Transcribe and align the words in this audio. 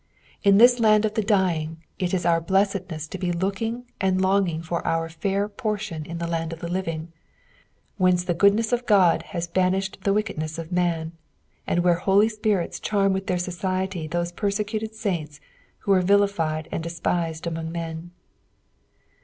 In 0.41 0.57
this 0.57 0.79
land 0.79 1.05
of 1.05 1.13
,glc 1.13 1.13
6 1.13 1.13
KXPOSITION3 1.13 1.13
OF 1.13 1.13
THE 1.13 1.21
P3ALUS. 1.21 1.27
the 1.27 1.29
dying, 1.29 1.83
ft 2.09 2.13
is 2.15 2.25
our 2.25 2.41
bleuedness 2.41 3.09
to 3.11 3.17
be 3.19 3.31
looking 3.31 3.83
and 4.01 4.19
longing 4.19 4.61
for 4.63 4.81
onr 4.81 5.11
fair 5.11 5.47
portion 5.47 6.05
in 6.07 6.17
the 6.17 6.25
land 6.25 6.51
of 6.51 6.59
the 6.59 6.67
liring, 6.67 7.09
whence 7.97 8.23
the 8.23 8.33
goodness 8.33 8.73
of 8.73 8.85
Ood 8.89 9.21
has 9.21 9.45
banished 9.47 9.99
the 10.03 10.11
wickedness 10.11 10.57
of 10.57 10.71
man, 10.71 11.11
and 11.67 11.83
where 11.83 11.99
holy 12.01 12.29
spirits 12.29 12.79
charm 12.79 13.13
with 13.13 13.27
their 13.27 13.37
society 13.37 14.09
tliose 14.09 14.35
persecuted 14.35 14.95
saints 14.95 15.39
who 15.81 15.91
were 15.91 16.01
vilified 16.01 16.67
and 16.71 16.81
despised 16.81 17.45
among 17.45 17.71
men. 17.71 18.09